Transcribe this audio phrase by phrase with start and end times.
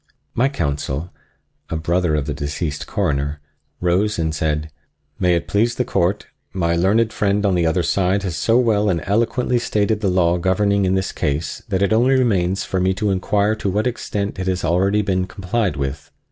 [0.33, 1.11] My counsel,
[1.69, 3.39] a brother of the deceased Coroner,
[3.79, 4.71] rose and said:
[5.19, 8.89] "May it please the Court, my learned friend on the other side has so well
[8.89, 12.95] and eloquently stated the law governing in this case that it only remains for me
[12.95, 16.09] to inquire to what extent it has been already complied with.